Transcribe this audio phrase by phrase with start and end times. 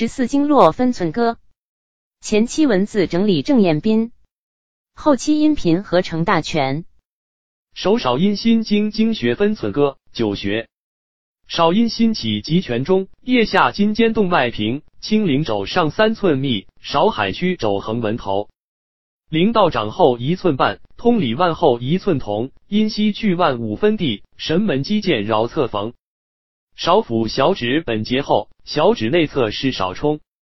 [0.00, 1.36] 十四经络分寸歌，
[2.22, 4.12] 前期文字整理郑彦斌，
[4.94, 6.86] 后期音频合成大全。
[7.74, 9.98] 手少阴心经经学分寸歌。
[10.14, 10.70] 九穴，
[11.48, 18.48] 少阴心起极泉中，腋下筋尖动脉平，清陵肘上三寸密，少海区肘横纹头，
[19.28, 25.92] 灵道长后一寸半，通里腕后一寸同，阴溪去腕五分地，神门肌腱桡侧缝。
[26.76, 30.20] 少腹小指本节后，小指内侧是少冲。